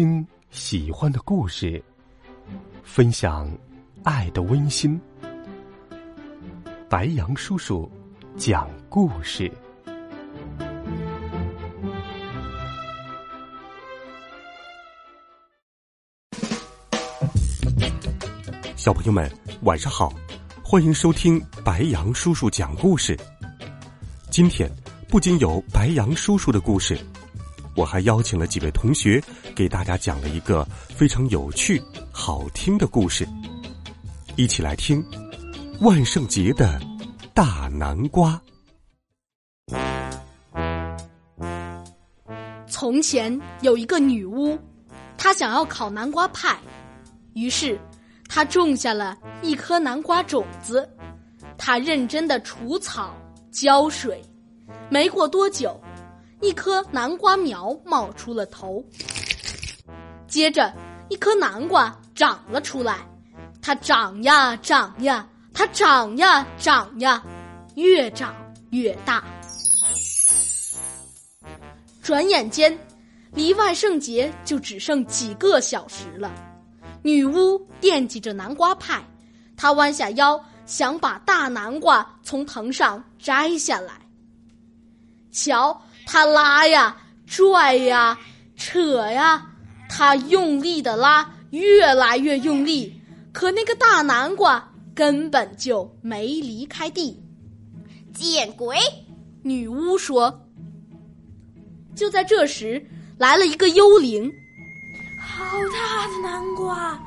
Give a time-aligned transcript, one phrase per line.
[0.00, 1.84] 听喜欢的故事，
[2.82, 3.46] 分享
[4.02, 4.98] 爱的温馨。
[6.88, 7.86] 白杨叔叔
[8.34, 9.52] 讲故事。
[18.74, 19.30] 小朋友们，
[19.64, 20.10] 晚上好，
[20.64, 23.14] 欢迎收听白杨叔叔讲故事。
[24.30, 24.66] 今天
[25.10, 26.98] 不仅有白杨叔叔的故事。
[27.80, 29.22] 我还邀请了几位同学，
[29.56, 30.62] 给大家讲了一个
[30.94, 33.26] 非常有趣、好听的故事，
[34.36, 35.02] 一起来听
[35.80, 36.78] 《万圣节的
[37.32, 38.38] 大南瓜》。
[42.68, 44.58] 从前有一个女巫，
[45.16, 46.58] 她想要烤南瓜派，
[47.32, 47.80] 于是
[48.28, 50.86] 她种下了一颗南瓜种子，
[51.56, 53.16] 她认真的除草、
[53.50, 54.22] 浇水，
[54.90, 55.80] 没过多久。
[56.40, 58.82] 一颗南瓜苗冒出了头，
[60.26, 60.74] 接着
[61.10, 62.96] 一颗南瓜长了出来，
[63.60, 67.22] 它长呀长呀，它长呀长呀，
[67.74, 68.34] 越长
[68.70, 69.22] 越大。
[72.02, 72.76] 转眼间，
[73.32, 76.32] 离万圣节就只剩几个小时了。
[77.02, 79.04] 女巫惦记着南瓜派，
[79.58, 83.92] 她弯下腰想把大南瓜从藤上摘下来。
[85.30, 85.78] 瞧。
[86.12, 88.18] 他拉呀，拽呀，
[88.56, 89.46] 扯呀，
[89.88, 93.00] 他用力的拉，越来越用力，
[93.32, 97.16] 可那个大南瓜根本就没离开地。
[98.12, 98.76] 见鬼！
[99.44, 100.36] 女巫说。
[101.94, 102.84] 就在这时，
[103.16, 104.28] 来了一个幽灵。
[105.22, 107.00] 好大的南瓜！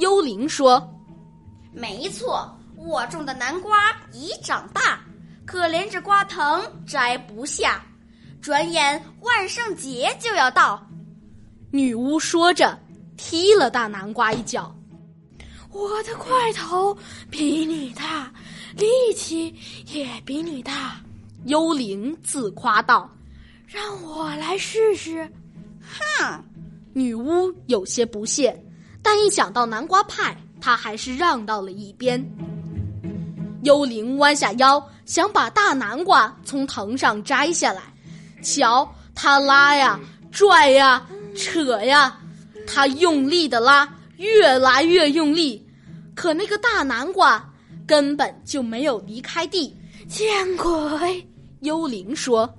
[0.00, 0.86] 幽灵说
[1.72, 5.00] ：“没错，我种的南瓜已长大，
[5.46, 7.82] 可怜这瓜藤摘不下。”
[8.44, 10.86] 转眼万圣节就要到，
[11.70, 12.78] 女巫说着，
[13.16, 14.76] 踢了大南瓜一脚。
[15.72, 16.94] 我的块头
[17.30, 18.30] 比你大，
[18.76, 18.84] 力
[19.16, 19.54] 气
[19.86, 21.00] 也比你大。
[21.46, 23.10] 幽灵自夸道
[23.66, 25.26] ：“让我来试试。”
[26.20, 26.44] 哼！
[26.92, 28.62] 女巫有些不屑，
[29.02, 32.22] 但一想到南瓜派，她还是让到了一边。
[33.62, 37.93] 幽灵弯下腰，想把大南瓜从藤上摘下来。
[38.44, 39.98] 瞧，他拉呀，
[40.30, 42.16] 拽呀，扯呀，
[42.66, 43.88] 他用力的拉，
[44.18, 45.66] 越来越用力，
[46.14, 47.44] 可那个大南瓜
[47.86, 49.74] 根本就没有离开地。
[50.06, 51.26] 见鬼！
[51.60, 52.52] 幽灵说。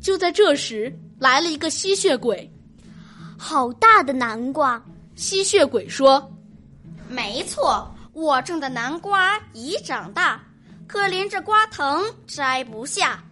[0.00, 2.50] 就在这时，来了一个吸血鬼。
[3.36, 4.82] 好大的南瓜！
[5.14, 6.26] 吸血鬼说。
[7.08, 10.42] 没错，我种的南瓜已长大，
[10.86, 13.22] 可怜这瓜藤摘不下。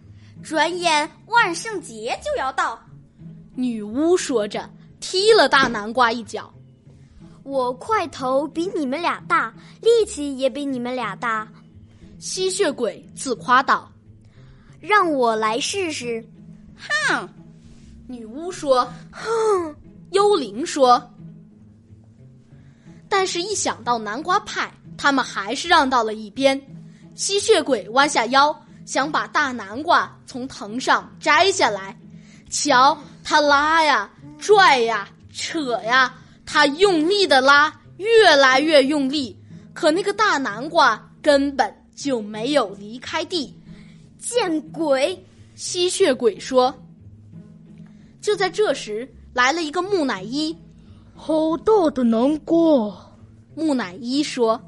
[0.45, 2.79] 转眼万圣节就要到，
[3.55, 4.69] 女巫说着，
[4.99, 6.53] 踢了大南瓜一脚。
[7.41, 9.51] 我块头比你们俩大，
[9.81, 11.47] 力气也比你们俩大。
[12.19, 13.91] 吸血鬼自夸道
[14.79, 16.23] ：“让我来试试。”
[17.09, 17.27] 哼！
[18.07, 19.75] 女巫说：“哼！”
[20.13, 21.11] 幽灵说
[23.09, 26.59] ：“但是，一想到南瓜派，他们还是让到了一边。”
[27.15, 28.55] 吸血鬼弯下腰。
[28.85, 31.97] 想把大南瓜从藤上摘下来，
[32.49, 36.13] 瞧，他拉呀，拽呀，扯呀，
[36.45, 39.37] 他用力的拉，越来越用力，
[39.73, 43.53] 可那个大南瓜根本就没有离开地。
[44.19, 45.23] 见鬼！
[45.55, 46.73] 吸血鬼说。
[48.21, 50.55] 就在这时，来了一个木乃伊。
[51.15, 53.13] 好大的南瓜！
[53.55, 54.59] 木乃伊说。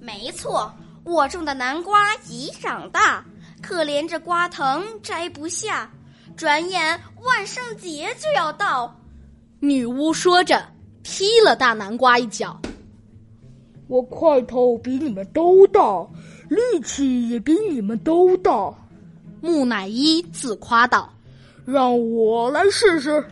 [0.00, 0.72] 没错。
[1.04, 3.24] 我种的南瓜已长大，
[3.60, 5.90] 可怜这瓜藤摘不下。
[6.36, 8.98] 转眼万圣节就要到，
[9.60, 10.64] 女巫说着，
[11.02, 12.58] 踢了大南瓜一脚。
[13.88, 16.06] 我块头比你们都大，
[16.48, 18.72] 力气也比你们都大。
[19.42, 21.12] 木乃伊自夸道
[21.66, 23.22] ：“让我来试试。”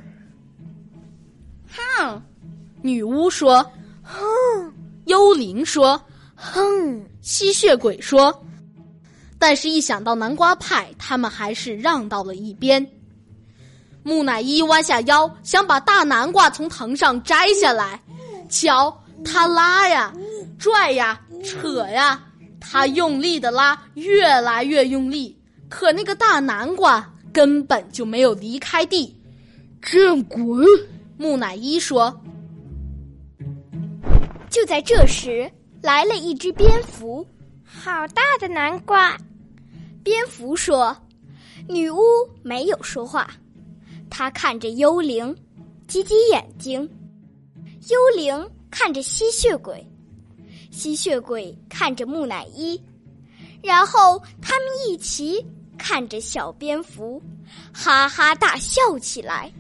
[1.99, 2.23] 哼！
[2.83, 3.63] 女巫说
[4.03, 4.21] ：“哼！”
[5.07, 6.01] 幽灵说
[6.41, 8.43] ：“哼！”吸血鬼说
[9.39, 12.85] ：“但是，一想到南瓜派，他们还是让到了一边。”
[14.03, 18.01] 木乃伊弯下腰，想把大南瓜从藤上摘下来。
[18.49, 20.13] 瞧，他拉呀，
[20.59, 22.19] 拽呀，扯呀，
[22.59, 25.39] 他用力的拉，越来越用力，
[25.69, 29.15] 可那个大南瓜根本就没有离开地。
[29.83, 30.67] 见鬼！
[31.19, 32.19] 木乃伊说。
[34.49, 35.51] 就在这时。
[35.83, 37.27] 来了一只蝙蝠，
[37.65, 39.17] 好大的南瓜！
[40.05, 40.95] 蝙蝠说
[41.67, 41.99] ：“女巫
[42.43, 43.31] 没有说话，
[44.11, 45.35] 她看着幽灵，
[45.89, 46.87] 挤挤眼睛；
[47.89, 49.87] 幽灵看着吸血鬼，
[50.71, 52.81] 吸血鬼看着木乃伊。
[53.63, 55.45] 然后他们一起
[55.79, 57.23] 看着小蝙蝠，
[57.73, 59.51] 哈哈大笑起来。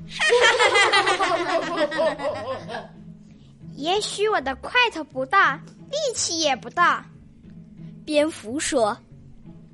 [3.81, 5.57] 也许我的块头不大，
[5.91, 7.03] 力气也不大。
[8.05, 8.95] 蝙蝠说：“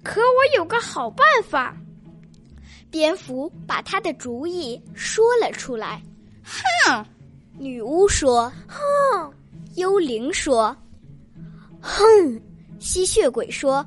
[0.04, 1.76] 可我有个好办法。”
[2.88, 6.00] 蝙蝠把他的主意说了出来。
[6.44, 7.04] 哼！
[7.58, 9.34] 女巫说：“哼！”
[9.74, 10.74] 幽灵说
[11.82, 12.40] ：“哼！”
[12.78, 13.84] 吸血鬼说：“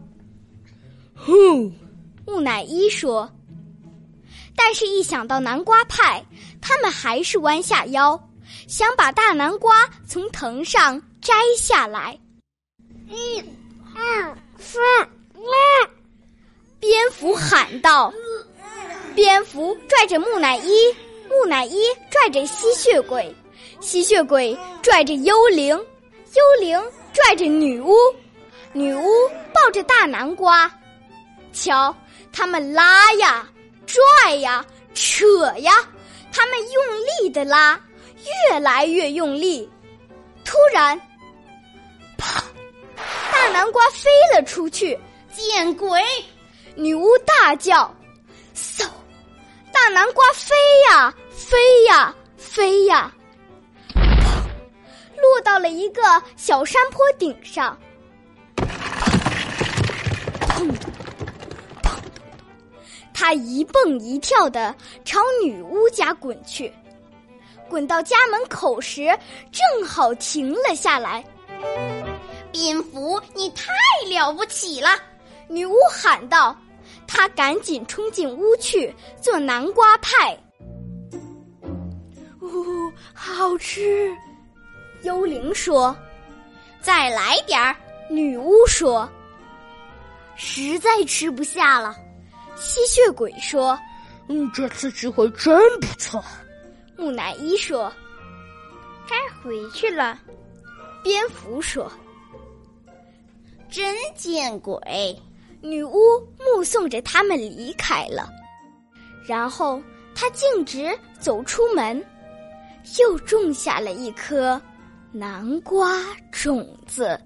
[1.16, 1.34] 哼！”
[2.28, 3.32] 木乃伊说
[4.54, 6.26] ：“但是，一想到南瓜派，
[6.60, 8.29] 他们还是弯下腰，
[8.68, 12.18] 想把大南瓜从藤上摘下来。”
[13.10, 13.40] 一、
[13.96, 14.82] 二、三、
[15.34, 15.42] 四
[16.80, 18.14] 蝙蝠喊道。
[19.16, 20.96] 蝙蝠拽着木乃伊，
[21.30, 23.36] 木乃伊拽着吸血鬼，
[23.82, 26.82] 吸血鬼拽着幽灵，幽灵
[27.12, 27.94] 拽着女巫，
[28.72, 29.08] 女巫
[29.54, 30.72] 抱着大南瓜。
[31.52, 31.94] 瞧，
[32.32, 33.46] 他们拉呀，
[33.86, 35.26] 拽呀，扯
[35.58, 35.74] 呀，
[36.32, 36.84] 他们用
[37.24, 37.78] 力的拉，
[38.26, 39.70] 越来越用力。
[40.44, 41.00] 突然，
[42.18, 42.44] 啪！
[43.32, 45.00] 大南瓜飞了出去。
[45.32, 46.02] 见鬼！
[46.76, 47.96] 女巫大叫
[48.56, 48.86] ：“嗖！”
[49.72, 50.56] 大南瓜飞
[50.90, 53.14] 呀飞呀飞呀，
[53.94, 56.02] 落到了一个
[56.36, 57.78] 小山坡顶上。
[60.42, 60.90] 砰砰
[61.82, 61.92] 砰！
[63.14, 64.76] 他一蹦一跳的
[65.06, 66.74] 朝女巫家滚去，
[67.70, 69.18] 滚到家门口时，
[69.52, 71.24] 正好停了下来。
[72.52, 73.72] 蝙蝠，你太
[74.10, 74.90] 了不起了！
[75.48, 76.58] 女巫喊道。
[77.08, 80.38] 她赶紧冲进屋去做南瓜派。
[82.40, 84.12] 哦，好吃！
[85.04, 85.96] 幽灵说
[86.82, 87.76] ：“再来点儿。”
[88.10, 89.10] 女巫说
[90.36, 91.96] ：“实在吃不下了。”
[92.56, 93.80] 吸血鬼说
[94.28, 96.24] ：“嗯，这次机会真不错。”
[97.00, 97.92] 木乃伊说
[99.10, 100.20] ：“该回去了。”
[101.02, 101.90] 蝙蝠说
[103.72, 104.78] ：“真见鬼！”
[105.64, 105.98] 女巫
[106.40, 108.30] 目送着他们离开了，
[109.26, 109.82] 然后
[110.14, 112.06] 她径直走出门，
[113.00, 114.62] 又种下了一颗
[115.12, 116.02] 南瓜
[116.32, 117.20] 种子。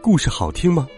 [0.00, 0.88] 故事好听吗？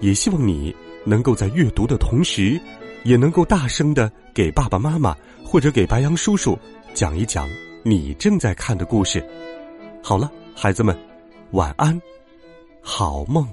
[0.00, 0.74] 也希望你
[1.04, 2.60] 能够在阅读的同时，
[3.04, 6.58] 也能够大声的给爸爸妈妈或者给白羊叔叔
[6.94, 7.48] 讲一讲
[7.82, 9.24] 你正在看的故事。
[10.02, 10.96] 好了，孩子们，
[11.52, 12.00] 晚安，
[12.82, 13.46] 好梦。